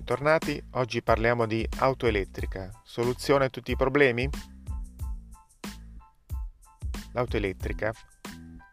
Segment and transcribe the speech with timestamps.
[0.00, 2.70] Bentornati, oggi parliamo di auto elettrica.
[2.84, 4.26] Soluzione a tutti i problemi?
[7.12, 7.92] L'auto elettrica.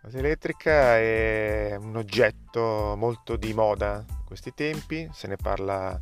[0.02, 6.00] L'auto elettrica è un oggetto molto di moda in questi tempi, se ne parla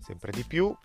[0.00, 0.76] sempre di più.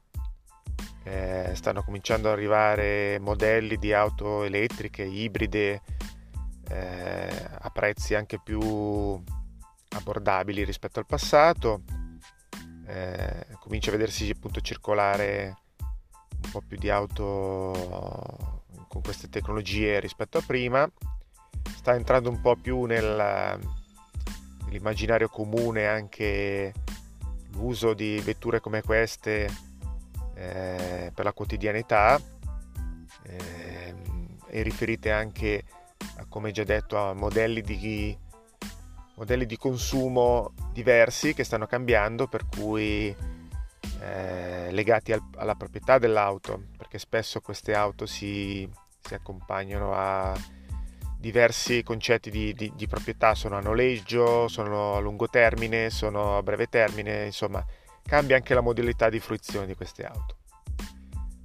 [1.04, 5.82] Eh, stanno cominciando ad arrivare modelli di auto elettriche, ibride,
[6.70, 8.60] eh, a prezzi anche più
[9.90, 12.01] abbordabili rispetto al passato
[12.92, 15.58] eh, comincia a vedersi appunto circolare
[16.44, 20.90] un po' più di auto con queste tecnologie rispetto a prima.
[21.76, 23.60] Sta entrando un po' più nel,
[24.66, 26.74] nell'immaginario comune anche
[27.52, 29.50] l'uso di vetture come queste
[30.36, 32.20] eh, per la quotidianità
[33.24, 33.96] eh,
[34.48, 35.64] e riferite anche
[36.18, 37.78] a, come già detto a modelli di
[39.22, 43.16] modelli di consumo diversi che stanno cambiando, per cui
[44.00, 48.68] eh, legati al, alla proprietà dell'auto, perché spesso queste auto si,
[49.00, 50.36] si accompagnano a
[51.20, 56.42] diversi concetti di, di, di, proprietà, sono a noleggio, sono a lungo termine, sono a
[56.42, 57.64] breve termine, insomma
[58.04, 60.38] cambia anche la modalità di fruizione di queste auto.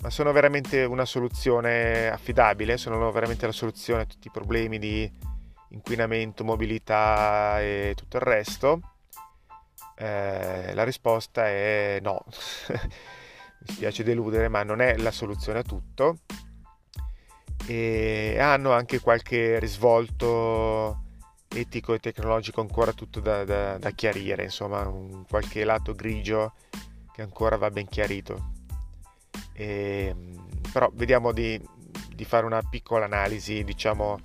[0.00, 5.34] Ma sono veramente una soluzione affidabile, sono veramente la soluzione a tutti i problemi di
[5.68, 8.80] inquinamento, mobilità e tutto il resto?
[9.96, 12.24] Eh, la risposta è no.
[13.58, 16.18] Mi spiace deludere, ma non è la soluzione a tutto.
[17.66, 21.02] E hanno anche qualche risvolto
[21.48, 26.54] etico e tecnologico ancora tutto da, da, da chiarire, insomma, un, qualche lato grigio
[27.12, 28.52] che ancora va ben chiarito.
[29.52, 30.14] E,
[30.70, 31.60] però vediamo di,
[32.14, 34.20] di fare una piccola analisi, diciamo,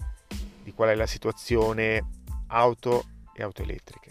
[0.63, 2.03] di qual è la situazione
[2.47, 4.09] auto e auto elettriche.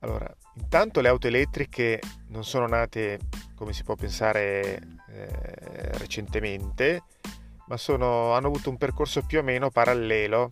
[0.00, 3.18] Allora, intanto le auto elettriche non sono nate
[3.54, 7.02] come si può pensare eh, recentemente,
[7.66, 10.48] ma sono, hanno avuto un percorso più o meno parallelo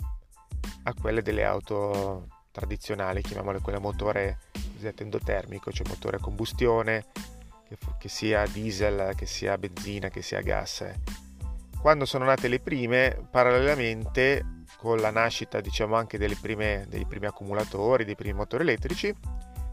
[0.83, 7.07] a quelle delle auto tradizionali, chiamiamole quelle a motore cosiddetto endotermico, cioè motore a combustione,
[7.67, 10.85] che, che sia diesel, che sia benzina, che sia gas.
[11.81, 18.05] Quando sono nate le prime, parallelamente con la nascita diciamo anche prime, dei primi accumulatori,
[18.05, 19.15] dei primi motori elettrici,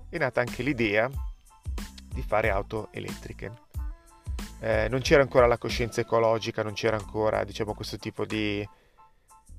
[0.09, 1.09] è nata anche l'idea
[2.05, 3.51] di fare auto elettriche.
[4.59, 8.67] Eh, non c'era ancora la coscienza ecologica, non c'era ancora diciamo, questo tipo di,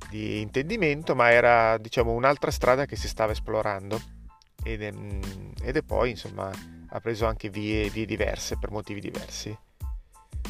[0.09, 4.01] di intendimento, ma era diciamo, un'altra strada che si stava esplorando
[4.63, 4.93] ed è,
[5.63, 6.51] ed è poi insomma,
[6.89, 9.57] ha preso anche vie, vie diverse per motivi diversi.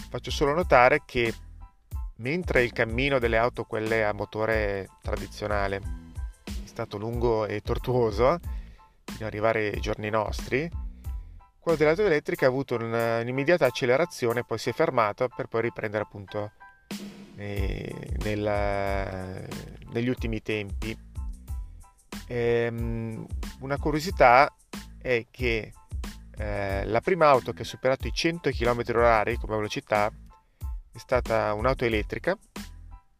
[0.08, 1.34] Faccio solo notare che
[2.18, 5.80] Mentre il cammino delle auto, quelle a motore tradizionale,
[6.44, 8.38] è stato lungo e tortuoso
[9.04, 10.70] fino ad arrivare ai giorni nostri,
[11.58, 16.52] quello dell'auto elettrica ha avuto un'immediata accelerazione, poi si è fermato per poi riprendere appunto
[17.34, 19.48] nel,
[19.92, 20.96] negli ultimi tempi.
[22.28, 23.26] Ehm,
[23.60, 24.54] una curiosità
[25.02, 25.72] è che
[26.38, 30.10] eh, la prima auto che ha superato i 100 km/h come velocità
[30.96, 32.36] è stata un'auto elettrica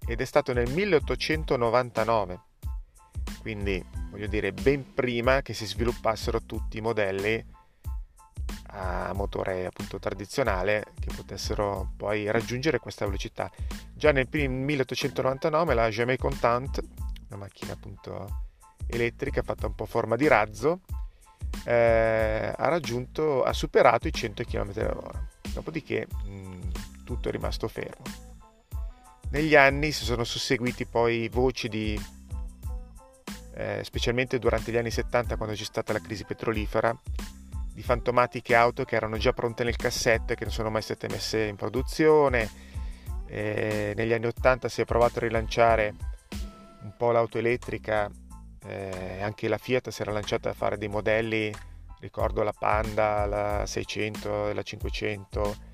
[0.06, 2.40] ed è stato nel 1899,
[3.42, 7.44] quindi voglio dire ben prima che si sviluppassero tutti i modelli
[8.68, 13.50] a motore appunto tradizionale che potessero poi raggiungere questa velocità.
[13.92, 16.82] Già nel 1899 la Jamais Contant,
[17.28, 18.44] una macchina appunto
[18.86, 20.80] elettrica fatta un po' forma di razzo,
[21.64, 25.24] eh, ha raggiunto, ha superato i 100 km/h.
[25.52, 26.70] Dopodiché mh,
[27.06, 28.04] tutto è rimasto fermo.
[29.30, 31.98] Negli anni si sono susseguiti poi voci di,
[33.54, 36.94] eh, specialmente durante gli anni 70 quando c'è stata la crisi petrolifera,
[37.72, 41.08] di fantomatiche auto che erano già pronte nel cassetto e che non sono mai state
[41.08, 42.50] messe in produzione.
[43.28, 45.94] Eh, negli anni 80 si è provato a rilanciare
[46.82, 48.10] un po' l'auto elettrica,
[48.66, 51.52] eh, anche la Fiat si era lanciata a fare dei modelli,
[52.00, 55.65] ricordo la Panda, la 600, la 500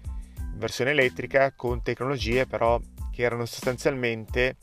[0.54, 2.80] versione elettrica con tecnologie però
[3.10, 4.56] che erano sostanzialmente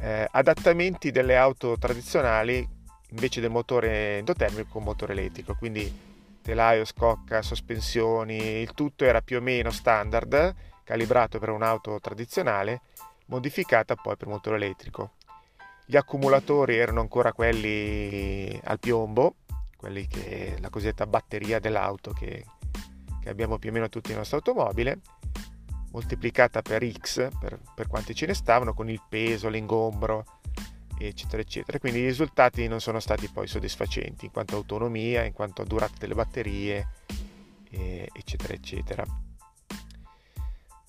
[0.00, 2.66] eh, adattamenti delle auto tradizionali
[3.10, 5.54] invece del motore endotermico con motore elettrico.
[5.54, 5.90] Quindi
[6.42, 12.82] telaio, scocca, sospensioni il tutto era più o meno standard calibrato per un'auto tradizionale
[13.26, 15.12] modificata poi per motore elettrico.
[15.84, 19.36] Gli accumulatori erano ancora quelli al piombo
[19.76, 22.44] quelli che la cosiddetta batteria dell'auto che
[23.26, 25.00] che abbiamo più o meno tutti in nostra automobile,
[25.90, 30.24] moltiplicata per X, per, per quanti ce ne stavano, con il peso, l'ingombro
[30.96, 31.80] eccetera eccetera.
[31.80, 35.64] Quindi i risultati non sono stati poi soddisfacenti in quanto a autonomia in quanto a
[35.64, 36.88] durata delle batterie
[37.68, 39.04] eccetera eccetera.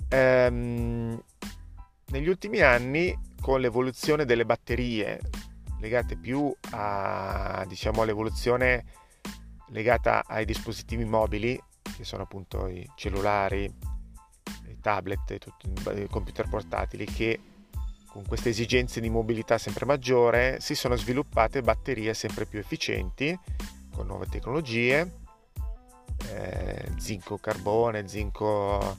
[0.09, 1.21] Ehm,
[2.05, 5.19] negli ultimi anni con l'evoluzione delle batterie
[5.79, 8.85] legate più a diciamo all'evoluzione
[9.69, 11.59] legata ai dispositivi mobili
[11.95, 15.37] che sono appunto i cellulari i tablet
[15.95, 17.39] i computer portatili che
[18.07, 23.37] con queste esigenze di mobilità sempre maggiore si sono sviluppate batterie sempre più efficienti
[23.97, 25.11] con nuove tecnologie,
[26.29, 28.95] eh, zinco carbone, zinco,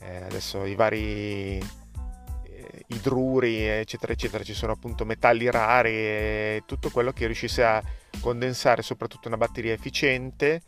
[0.00, 6.88] eh, adesso i vari eh, idruri, eccetera, eccetera, ci sono appunto metalli rari e tutto
[6.88, 7.82] quello che riuscisse a
[8.20, 10.62] condensare soprattutto una batteria efficiente,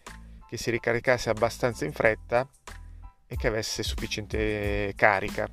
[0.48, 2.48] che si ricaricasse abbastanza in fretta
[3.26, 5.46] e che avesse sufficiente carica.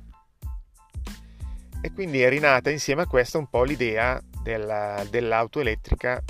[1.80, 6.22] E quindi è rinata insieme a questo un po' l'idea della, dell'auto elettrica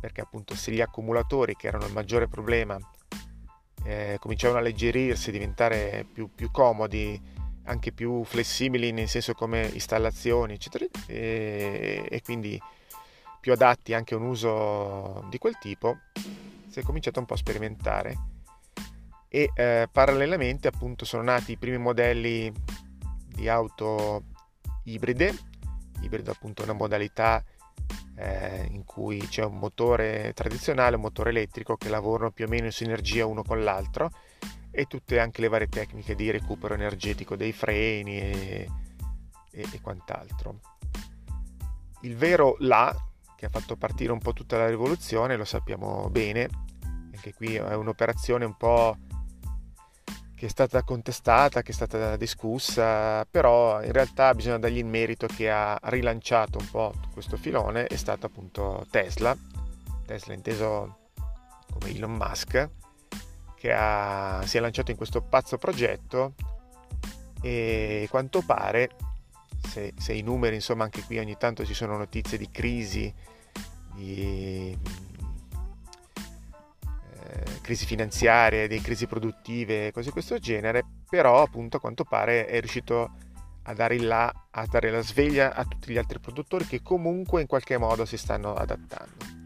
[0.00, 2.78] perché appunto se gli accumulatori che erano il maggiore problema
[3.84, 7.20] eh, cominciavano a alleggerirsi, diventare più, più, comodi,
[7.64, 12.60] anche più flessibili nel senso come installazioni eccetera e, e quindi
[13.40, 15.98] più adatti anche a un uso di quel tipo
[16.68, 18.16] si è cominciato un po' a sperimentare
[19.28, 22.50] e eh, parallelamente appunto sono nati i primi modelli
[23.26, 24.24] di auto
[24.84, 25.36] ibride,
[26.00, 27.44] ibrido appunto è una modalità
[28.16, 32.66] eh, in cui c'è un motore tradizionale, un motore elettrico che lavorano più o meno
[32.66, 34.10] in sinergia uno con l'altro
[34.70, 38.68] e tutte anche le varie tecniche di recupero energetico dei freni e,
[39.52, 40.60] e, e quant'altro.
[42.02, 42.94] Il vero là
[43.38, 46.48] che ha fatto partire un po' tutta la rivoluzione, lo sappiamo bene,
[47.14, 48.96] anche qui è un'operazione un po'
[50.34, 55.28] che è stata contestata, che è stata discussa, però in realtà bisogna dargli il merito
[55.28, 59.36] che ha rilanciato un po' questo filone, è stato appunto Tesla,
[60.04, 61.10] Tesla inteso
[61.70, 62.70] come Elon Musk,
[63.54, 66.34] che ha, si è lanciato in questo pazzo progetto
[67.40, 68.90] e quanto pare,
[69.78, 73.12] se, se i numeri, insomma anche qui ogni tanto ci sono notizie di crisi,
[73.94, 74.76] di
[77.68, 82.58] crisi finanziarie, di crisi produttive, cose di questo genere, però appunto a quanto pare è
[82.60, 83.10] riuscito
[83.64, 87.42] a dare il là, a dare la sveglia a tutti gli altri produttori che comunque
[87.42, 89.36] in qualche modo si stanno adattando.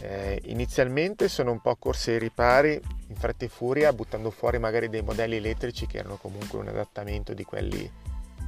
[0.00, 2.72] Eh, inizialmente sono un po' corsi ai ripari
[3.06, 7.34] in fretta e furia, buttando fuori magari dei modelli elettrici che erano comunque un adattamento
[7.34, 7.88] di quelli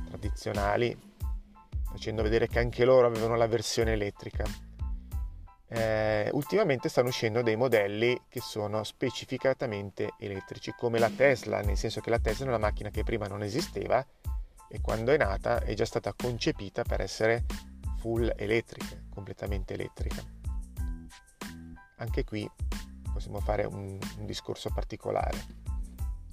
[0.08, 0.96] tradizionali,
[1.90, 4.44] facendo vedere che anche loro avevano la versione elettrica
[5.70, 12.00] eh, ultimamente stanno uscendo dei modelli che sono specificatamente elettrici, come la Tesla, nel senso
[12.00, 14.04] che la Tesla è una macchina che prima non esisteva
[14.70, 17.44] e quando è nata è già stata concepita per essere
[17.98, 20.22] full elettrica, completamente elettrica.
[21.96, 22.50] Anche qui
[23.12, 25.56] possiamo fare un, un discorso particolare.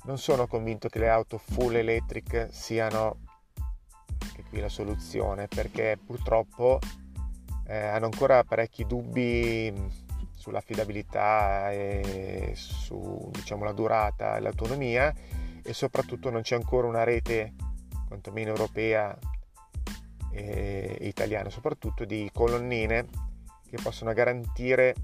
[0.03, 3.23] Non sono convinto che le auto full electric siano
[4.35, 6.79] anche qui la soluzione perché purtroppo
[7.67, 9.73] eh, hanno ancora parecchi dubbi
[10.33, 15.13] sull'affidabilità e su diciamo, la durata e l'autonomia
[15.63, 17.53] e soprattutto non c'è ancora una rete
[18.07, 19.17] quantomeno europea
[20.31, 23.07] e italiana soprattutto di colonnine
[23.67, 24.95] che possono garantire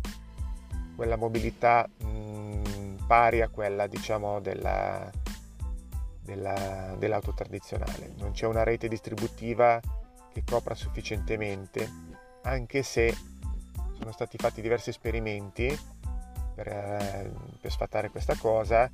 [0.96, 5.10] quella mobilità mh, pari a quella diciamo della,
[6.22, 9.80] della, dell'auto tradizionale non c'è una rete distributiva
[10.32, 11.90] che copra sufficientemente
[12.44, 13.16] anche se
[13.98, 15.78] sono stati fatti diversi esperimenti
[16.54, 18.90] per, eh, per sfatare questa cosa,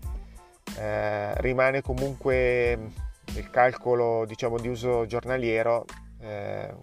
[0.78, 2.92] eh, rimane comunque
[3.36, 5.86] il calcolo diciamo, di uso giornaliero,
[6.20, 6.74] eh,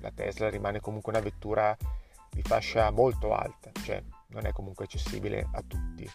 [0.00, 1.76] la Tesla rimane comunque una vettura
[2.30, 6.08] di fascia molto alta, cioè non è comunque accessibile a tutti.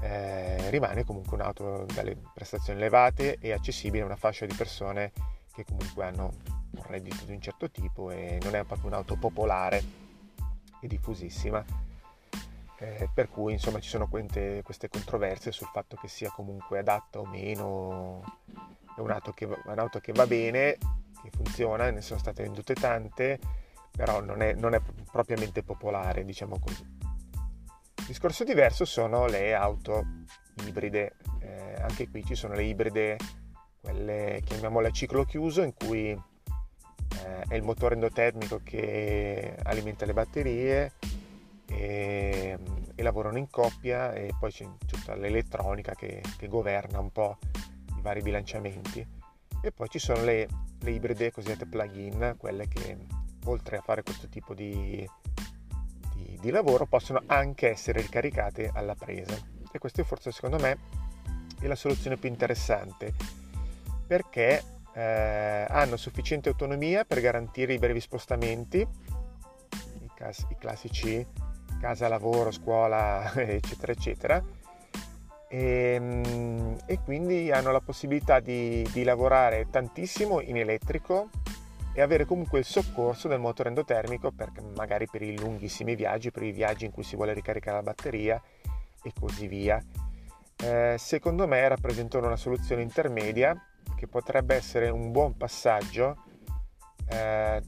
[0.00, 5.12] Eh, rimane comunque un'auto dalle prestazioni elevate e accessibile a una fascia di persone
[5.54, 6.32] che comunque hanno
[6.70, 9.82] un reddito di un certo tipo e non è proprio un'auto popolare
[10.80, 11.64] e diffusissima.
[12.76, 17.20] Eh, per cui insomma ci sono queste, queste, controversie sul fatto che sia comunque adatta
[17.20, 18.22] o meno.
[18.96, 20.76] È un'auto che, un'auto che va bene,
[21.22, 23.38] che funziona, ne sono state vendute tante,
[23.90, 26.93] però non è, non è propriamente popolare, diciamo così.
[28.06, 30.04] Discorso diverso sono le auto
[30.66, 31.16] ibride.
[31.40, 33.16] Eh, anche qui ci sono le ibride,
[33.80, 40.12] quelle chiamiamole a ciclo chiuso, in cui eh, è il motore endotermico che alimenta le
[40.12, 40.92] batterie
[41.66, 42.58] e,
[42.94, 47.38] e lavorano in coppia e poi c'è tutta l'elettronica che, che, governa un po'
[47.96, 49.06] i vari bilanciamenti
[49.62, 50.46] E poi ci sono le,
[50.80, 52.98] le ibride cosiddette plug-in, quelle che
[53.46, 55.08] oltre a fare questo tipo di,
[56.44, 59.34] di, lavoro possono anche essere ricaricate alla presa.
[59.72, 60.78] E questa forse secondo me
[61.60, 63.12] è la soluzione più interessante
[64.06, 71.26] perché eh, hanno sufficiente autonomia per garantire i brevi spostamenti, i, cas- i classici
[71.80, 74.44] casa, lavoro, scuola, eccetera, eccetera,
[75.48, 81.28] e, ehm, e quindi hanno la possibilità di, di, lavorare tantissimo in elettrico
[81.96, 86.42] e avere comunque il soccorso del motore endotermico per, magari per i lunghissimi viaggi, per
[86.42, 88.42] i viaggi in cui si vuole ricaricare la batteria
[89.00, 89.80] e così via.
[90.56, 93.56] Eh, secondo me rappresentano una soluzione intermedia
[93.96, 96.24] che potrebbe essere un buon passaggio
[97.08, 97.62] eh,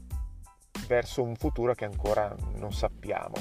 [0.87, 3.35] verso un futuro che ancora non sappiamo.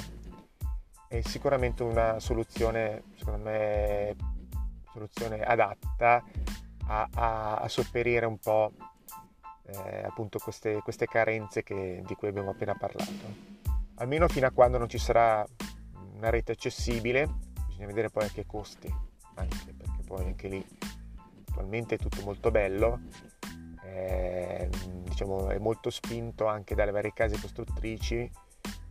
[1.09, 4.14] È sicuramente una soluzione, secondo me,
[4.93, 6.23] soluzione adatta
[6.87, 8.73] a, a, a sopperire un po'
[9.67, 13.55] eh, appunto queste, queste carenze che, di cui abbiamo appena parlato.
[13.97, 15.45] Almeno fino a quando non ci sarà
[16.15, 17.29] una rete accessibile,
[17.67, 18.93] bisogna vedere poi a che costi,
[19.35, 20.65] anche perché poi anche lì
[21.49, 23.01] attualmente è tutto molto bello,
[23.85, 24.69] eh,
[25.03, 28.31] diciamo è molto spinto anche dalle varie case costruttrici,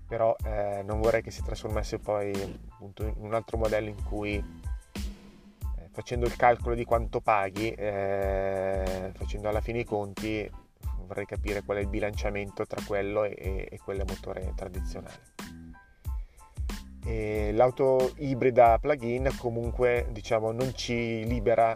[0.07, 2.31] però eh, non vorrei che si trasformasse poi
[2.69, 9.11] appunto in un altro modello in cui eh, facendo il calcolo di quanto paghi, eh,
[9.13, 10.49] facendo alla fine i conti,
[11.05, 15.33] vorrei capire qual è il bilanciamento tra quello e, e quello a motore tradizionale.
[17.05, 21.75] E l'auto ibrida plug-in comunque diciamo non ci libera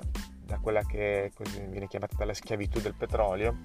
[0.50, 1.31] da quella che
[1.69, 3.55] viene chiamata la schiavitù del petrolio,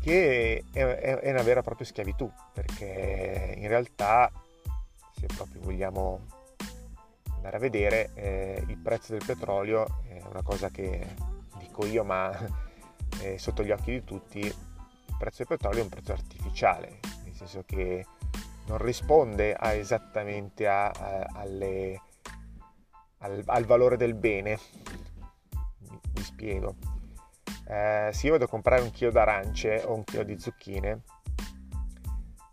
[0.00, 4.32] che è, è, è, una vera e propria schiavitù, perché in realtà,
[5.14, 6.20] se proprio vogliamo
[7.34, 11.06] andare a vedere, eh, il prezzo del petrolio è una cosa che
[11.58, 12.30] dico io, ma
[13.20, 17.34] è sotto gli occhi di tutti, il prezzo del petrolio è un prezzo artificiale, nel
[17.34, 18.06] senso che
[18.66, 22.00] non risponde a esattamente a, a, alle,
[23.18, 24.58] al, al valore del bene
[26.12, 26.76] vi spiego.
[27.66, 31.02] Eh, se io vado a comprare un chilo d'arance o un chilo di zucchine,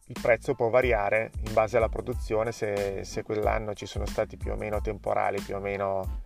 [0.09, 4.51] il prezzo può variare in base alla produzione, se, se quell'anno ci sono stati più
[4.51, 6.25] o meno temporali, più o meno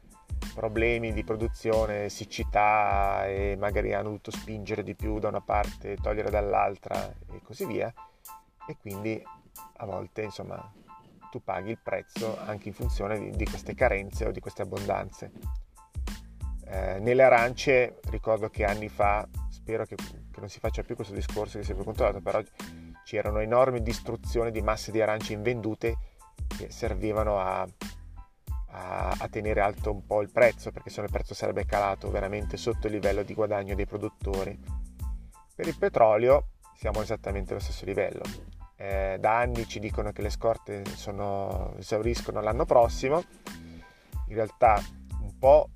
[0.54, 6.30] problemi di produzione, siccità e magari hanno dovuto spingere di più da una parte, togliere
[6.30, 7.94] dall'altra e così via.
[8.68, 9.22] E quindi
[9.78, 10.72] a volte insomma
[11.32, 15.32] tu paghi il prezzo anche in funzione di, di queste carenze o di queste abbondanze.
[16.66, 21.14] Eh, nelle arance ricordo che anni fa, spero che, che, non si faccia più questo
[21.14, 22.42] discorso che sia più controllato, però
[23.04, 25.98] c'erano enormi distruzioni di masse di arance invendute
[26.48, 27.68] che servivano a,
[28.72, 32.10] a, a, tenere alto un po' il prezzo perché se no il prezzo sarebbe calato
[32.10, 34.58] veramente sotto il livello di guadagno dei produttori.
[35.54, 38.22] Per il petrolio siamo esattamente allo stesso livello.
[38.76, 43.24] Eh, da anni ci dicono che le scorte sono, esauriscono l'anno prossimo,
[44.28, 44.82] in realtà
[45.22, 45.70] un po'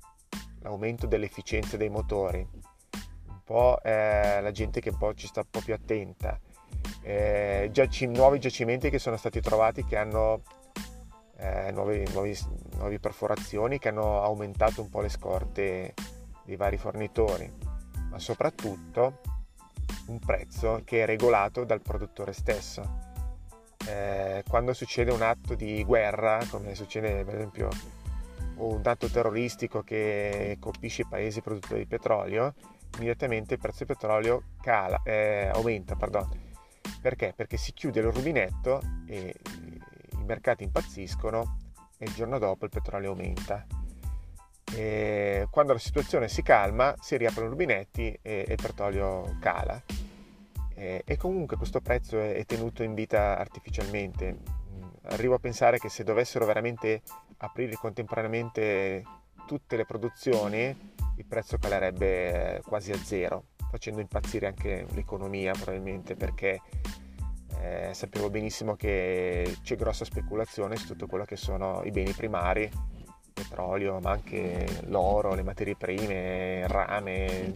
[0.60, 5.50] l'aumento dell'efficienza dei motori, un po' eh, la gente che un po' ci sta un
[5.50, 6.40] po' più attenta,
[7.02, 10.42] eh, giaci- nuovi giacimenti che sono stati trovati che hanno
[11.38, 12.36] eh, nuove, nuovi,
[12.76, 15.94] nuove perforazioni che hanno aumentato un po' le scorte
[16.44, 17.52] dei vari fornitori,
[18.10, 19.20] ma soprattutto
[20.06, 23.04] un prezzo che è regolato dal produttore stesso.
[23.88, 27.68] Eh, quando succede un atto di guerra, come succede per esempio
[28.56, 32.54] un dato terroristico che colpisce i paesi produttori di petrolio,
[32.96, 35.94] immediatamente il prezzo del petrolio cala, eh, aumenta.
[35.94, 36.44] Pardon.
[37.00, 37.32] Perché?
[37.36, 39.34] Perché si chiude il rubinetto e
[40.26, 41.58] mercati impazziscono
[41.98, 43.66] e il giorno dopo il petrolio aumenta.
[44.74, 49.82] E quando la situazione si calma si riaprono i rubinetti e, il petrolio cala.
[50.74, 54.64] E, e comunque questo prezzo è, è tenuto in vita artificialmente
[55.08, 57.02] arrivo a pensare che se dovessero veramente
[57.38, 59.04] aprire contemporaneamente
[59.46, 66.60] tutte le produzioni, il prezzo calerebbe quasi a zero, facendo impazzire anche l'economia probabilmente perché
[67.60, 72.70] eh, sapevo benissimo che c'è grossa speculazione su tutto quello che sono i beni primari,
[73.32, 77.52] petrolio, ma anche l'oro, le materie prime, il rame,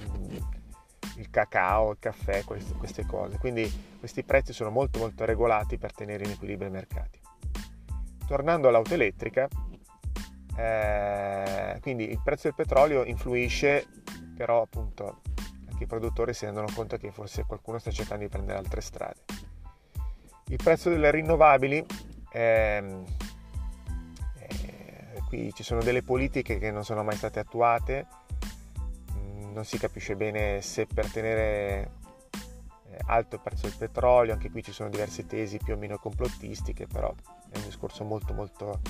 [1.16, 3.38] il cacao, il caffè, queste, queste cose.
[3.38, 7.20] Quindi questi prezzi sono molto molto regolati per tenere in equilibrio i mercati
[8.30, 9.48] tornando all'auto elettrica,
[10.56, 13.88] eh, quindi il prezzo del petrolio influisce,
[14.36, 15.22] però appunto
[15.68, 19.24] anche i produttori si rendono conto che forse qualcuno sta cercando di prendere altre strade.
[20.50, 21.86] Il prezzo delle rinnovabili,
[22.32, 23.04] ehm,
[24.34, 28.06] eh, qui ci sono delle politiche che non sono mai state attuate,
[29.12, 31.90] mm, non si capisce bene se per tenere
[32.90, 35.98] eh, alto il prezzo del petrolio, anche qui ci sono diverse tesi più o meno
[35.98, 37.14] complottistiche, però
[37.48, 38.80] è un discorso molto molto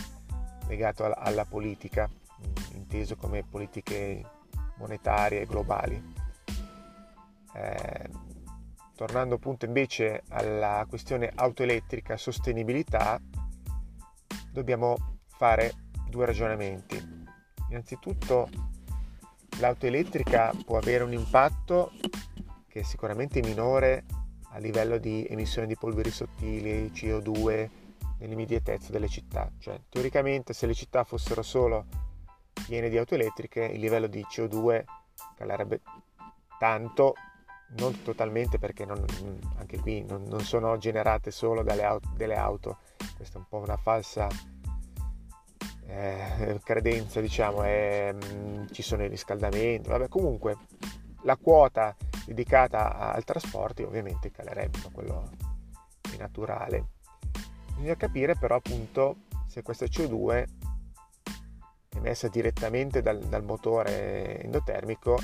[0.66, 2.08] legato alla, politica,
[2.72, 4.24] inteso come politiche
[4.78, 6.14] monetarie globali.
[7.52, 8.29] Eh,
[9.00, 13.18] tornando appunto invece alla questione auto elettrica sostenibilità,
[14.52, 15.72] dobbiamo fare
[16.10, 17.02] due ragionamenti.
[17.70, 18.50] Innanzitutto
[19.58, 21.92] l'auto elettrica può avere un impatto
[22.68, 24.04] che è sicuramente minore
[24.50, 27.70] a livello di emissione di polveri sottili, CO2,
[28.18, 29.50] nell'immediatezza delle città.
[29.58, 31.86] Cioè, teoricamente se le città fossero solo
[32.66, 34.84] piene di auto elettriche, il livello di CO2
[35.36, 35.80] calerebbe
[36.58, 37.14] tanto,
[37.78, 39.04] non totalmente perché non,
[39.58, 42.78] anche qui non, non, sono generate solo dalle auto, delle auto,
[43.16, 44.26] questa è un po' una falsa
[45.86, 50.56] eh, credenza, diciamo, mm, ci sono i riscaldamenti, vabbè comunque
[51.22, 51.94] la quota
[52.26, 55.30] dedicata al trasporto ovviamente calerebbe, quello
[56.12, 56.86] è naturale.
[57.74, 60.44] Bisogna capire però appunto se questa CO2
[61.96, 65.18] emessa direttamente dal, dal motore endotermico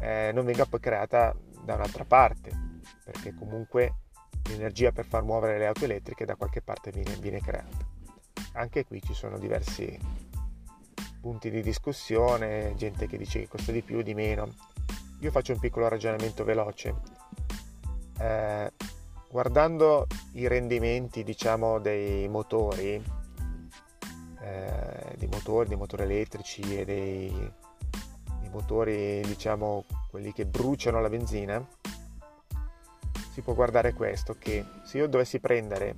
[0.00, 1.34] eh, non venga poi creata
[1.66, 3.96] da un'altra parte, perché comunque
[4.48, 7.76] l'energia per far muovere le auto elettriche da qualche parte viene, viene creata.
[8.52, 9.98] Anche qui ci sono diversi
[11.20, 14.54] punti di discussione, gente che dice che costa di più, di meno.
[15.20, 16.94] Io faccio un piccolo ragionamento veloce.
[18.18, 18.72] Eh,
[19.28, 23.02] guardando i rendimenti, diciamo, dei motori,
[24.40, 27.52] eh, dei motori, dei motori elettrici e dei,
[28.38, 31.64] dei motori, diciamo, quelli che bruciano la benzina,
[33.32, 35.96] si può guardare questo, che se io dovessi prendere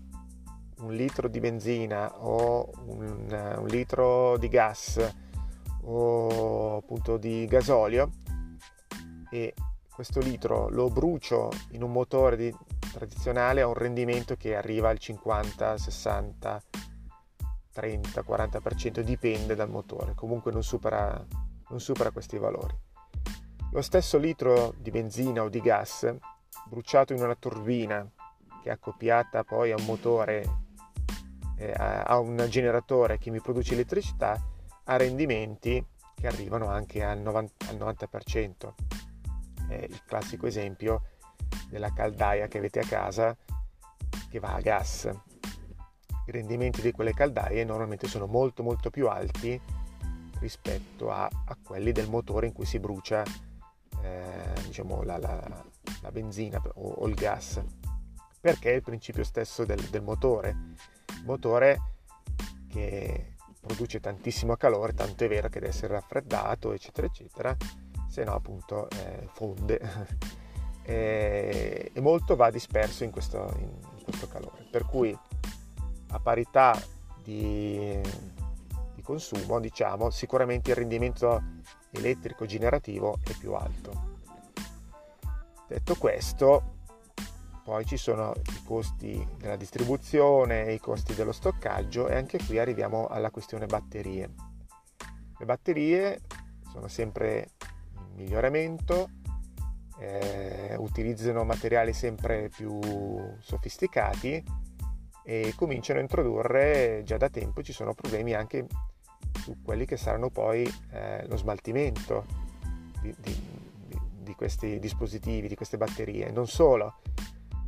[0.79, 5.15] un litro di benzina o un, un litro di gas
[5.83, 8.11] o appunto di gasolio,
[9.31, 9.55] e
[9.93, 12.57] questo litro lo brucio in un motore di,
[12.93, 16.62] tradizionale ha un rendimento che arriva al 50, 60,
[17.73, 21.25] 30, 40%, dipende dal motore, comunque non supera,
[21.68, 22.77] non supera questi valori.
[23.72, 26.11] Lo stesso litro di benzina o di gas
[26.66, 28.09] bruciato in una turbina
[28.62, 30.61] che è accoppiata poi a un motore,
[31.57, 34.42] eh, a un generatore che mi produce elettricità,
[34.85, 37.50] ha rendimenti che arrivano anche al 90%.
[37.68, 38.74] Al 90%
[39.68, 41.02] è il classico esempio
[41.68, 43.37] della caldaia che avete a casa
[44.31, 45.11] che va a gas.
[46.26, 49.61] I rendimenti di quelle caldaie normalmente sono molto molto più alti
[50.40, 53.22] rispetto a, a quelli del motore in cui si brucia
[54.09, 55.64] eh, diciamo la, la,
[56.03, 57.61] la benzina o, o, il gas.
[58.40, 60.57] Perché è il principio stesso del, del motore?
[61.25, 61.81] Motore
[62.68, 67.57] che produce tantissimo calore tanto è vero che deve essere raffreddato eccetera eccetera
[68.09, 70.37] se no appunto eh, fonde.
[70.88, 73.68] E, e, molto va disperso in questo, in,
[73.99, 74.66] in questo, calore.
[74.71, 75.14] Per cui
[76.12, 76.83] a parità
[77.23, 78.01] di,
[78.94, 81.42] di consumo diciamo sicuramente il rendimento
[81.90, 84.16] elettrico generativo è più alto
[85.68, 86.77] detto questo
[87.68, 93.09] poi ci sono i costi della distribuzione, i costi dello stoccaggio e anche qui arriviamo
[93.09, 94.31] alla questione batterie.
[95.38, 96.22] Le batterie
[96.72, 97.51] sono sempre
[98.14, 99.11] miglioramento,
[99.98, 102.81] eh, utilizzano materiali sempre più
[103.38, 104.42] sofisticati
[105.22, 108.66] e cominciano a introdurre già da tempo ci sono problemi anche
[109.38, 112.24] su quelli che saranno poi eh, lo smaltimento
[113.01, 113.37] di, di,
[114.22, 116.31] di, questi dispositivi, di queste batterie.
[116.31, 117.01] Non solo,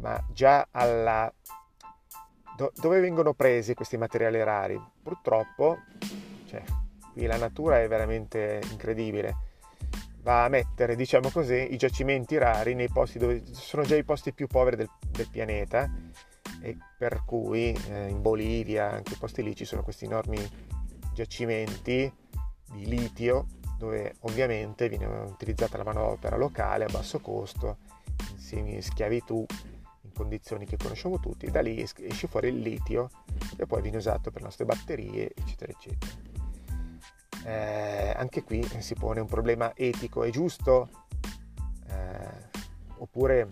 [0.00, 1.32] ma già alla
[2.56, 4.80] do, dove vengono presi questi materiali rari?
[5.02, 5.78] Purtroppo,
[6.46, 6.62] cioè,
[7.12, 9.48] qui la natura è veramente incredibile
[10.22, 14.32] va a mettere, diciamo così, i giacimenti rari nei posti dove sono già i posti
[14.32, 15.90] più poveri del, del pianeta
[16.60, 20.38] e per cui eh, in Bolivia, anche posti lì, ci sono questi enormi
[21.22, 22.12] giacimenti
[22.72, 27.78] di litio dove ovviamente viene utilizzata la manodopera locale a basso costo,
[28.50, 29.44] in schiavitù,
[30.02, 33.10] in condizioni che conosciamo tutti, da lì esce fuori il litio
[33.56, 36.30] e poi viene usato per le nostre batterie, eccetera, eccetera
[37.44, 40.88] eh, anche qui si pone un problema etico, è giusto?
[41.88, 42.58] Eh,
[42.98, 43.48] oppure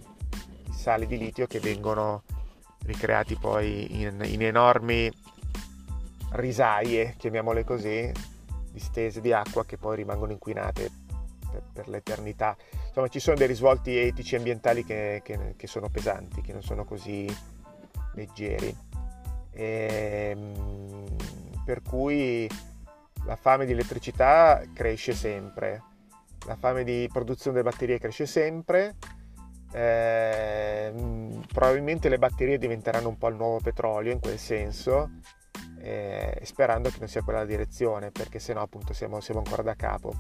[0.68, 2.22] i sali di litio che vengono
[2.84, 5.10] ricreati poi in, in enormi
[6.32, 8.10] risaie, chiamiamole così,
[8.70, 10.90] distese di acqua che poi rimangono inquinate
[11.50, 12.56] per, per l'eternità.
[12.86, 16.62] Insomma, ci sono dei risvolti etici e ambientali che, che, che sono pesanti, che non
[16.62, 17.26] sono così
[18.14, 18.76] leggeri.
[19.50, 21.04] E, ehm,
[21.64, 22.48] per cui
[23.24, 25.82] la fame di elettricità cresce sempre
[26.46, 28.96] la fame di produzione delle batterie cresce sempre,
[29.72, 30.92] eh,
[31.52, 35.10] probabilmente le batterie diventeranno un po' il nuovo petrolio in quel senso,
[35.88, 39.74] eh, sperando che non sia quella la direzione, perché sennò appunto siamo, siamo ancora da
[39.74, 40.12] capo.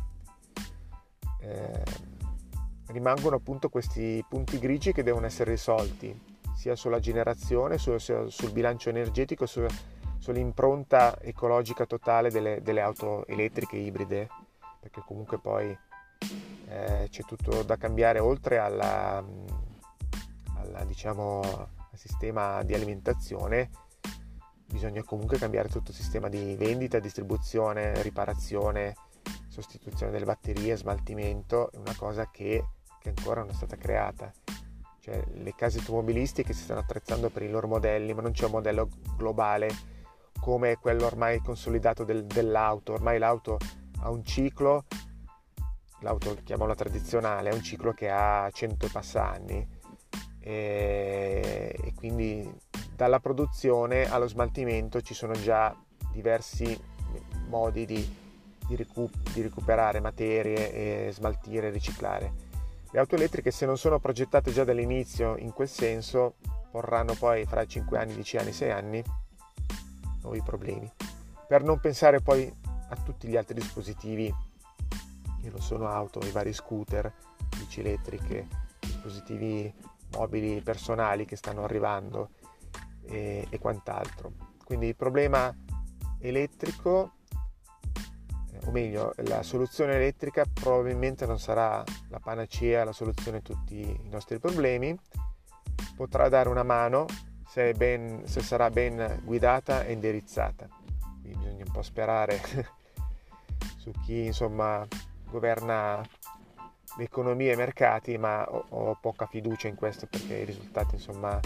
[1.40, 1.82] Eh,
[2.86, 6.18] rimangono appunto questi punti grigi che devono essere risolti,
[6.54, 14.26] sia sulla generazione, sia sul bilancio energetico, sull'impronta ecologica totale delle, delle auto elettriche ibride,
[14.80, 15.76] perché comunque poi
[16.68, 19.22] eh, c'è tutto da cambiare oltre alla,
[20.56, 23.68] alla, diciamo, al sistema di alimentazione
[24.68, 28.94] bisogna comunque cambiare tutto il sistema di vendita, distribuzione, riparazione,
[29.48, 32.64] sostituzione delle batterie, smaltimento, è una cosa che,
[33.00, 34.30] che ancora non è stata creata.
[35.00, 38.52] Cioè, le case automobilistiche si stanno attrezzando per i loro modelli, ma non c'è un
[38.52, 39.70] modello globale
[40.38, 42.92] come quello ormai consolidato del, dell'auto.
[42.92, 43.58] Ormai l'auto
[44.00, 44.84] ha un ciclo
[46.00, 49.68] l'auto chiamiamola tradizionale, è un ciclo che ha 100 e passa anni
[50.38, 52.48] e, e quindi
[52.98, 55.72] dalla produzione allo smaltimento ci sono già
[56.10, 56.76] diversi
[57.46, 58.16] modi di,
[58.66, 62.32] di, recu- di recuperare materie e smaltire e riciclare.
[62.90, 66.38] Le auto elettriche se non sono progettate già dall'inizio in quel senso
[66.72, 69.04] porranno poi fra 5 anni, 10 anni, 6 anni
[70.22, 70.90] nuovi problemi.
[71.46, 72.52] Per non pensare poi
[72.88, 74.34] a tutti gli altri dispositivi
[75.40, 77.12] che non sono auto, i vari scooter,
[77.56, 78.48] bici elettriche,
[78.80, 79.72] dispositivi
[80.16, 82.30] mobili personali che stanno arrivando
[83.08, 84.32] e, e quant'altro.
[84.64, 85.54] Quindi il problema
[86.20, 87.12] elettrico,
[88.52, 93.80] eh, o meglio, la soluzione elettrica probabilmente non sarà la panacea, la soluzione a tutti
[93.80, 94.96] i nostri problemi,
[95.96, 97.06] potrà dare una mano
[97.48, 100.68] se, ben, se sarà ben guidata e indirizzata.
[101.20, 102.40] Quindi bisogna un po' sperare
[103.78, 104.86] su chi insomma
[105.30, 106.02] governa
[106.98, 111.40] l'economia e i mercati, ma ho, ho, poca fiducia in questo perché i risultati insomma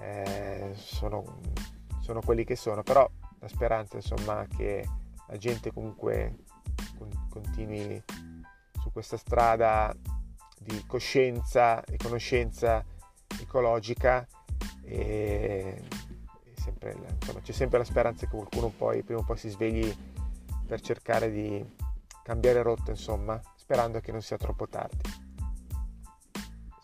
[0.00, 1.40] eh, sono,
[2.00, 3.08] sono, quelli che sono, però
[3.38, 4.86] la speranza insomma che
[5.28, 6.36] la gente comunque
[7.28, 8.02] continui
[8.80, 9.94] su questa strada
[10.58, 12.84] di coscienza e conoscenza
[13.40, 14.26] ecologica
[14.82, 15.82] e,
[16.44, 19.94] e sempre, insomma, c'è sempre la speranza che qualcuno poi prima o poi si svegli
[20.66, 21.64] per cercare di
[22.22, 25.19] cambiare rotta, insomma, sperando che non sia troppo tardi.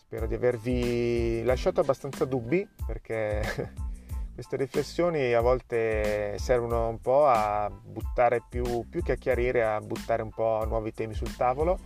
[0.07, 3.43] Spero di avervi lasciato abbastanza dubbi perché
[4.33, 9.81] queste riflessioni a volte servono un po' a buttare più, più che a chiarire, a
[9.81, 11.77] buttare un po' nuovi temi sul tavolo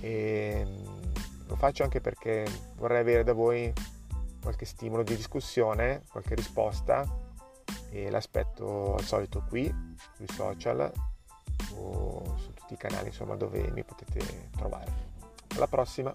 [0.00, 2.46] e mm, lo faccio anche perché
[2.76, 3.70] vorrei avere da voi
[4.40, 7.04] qualche stimolo di discussione, qualche risposta
[7.90, 9.70] e l'aspetto al solito qui
[10.14, 10.90] sui social
[11.74, 14.90] o su tutti i canali insomma, dove mi potete trovare.
[15.54, 16.14] Alla prossima!